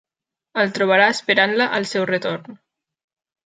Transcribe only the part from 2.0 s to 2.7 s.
retorn.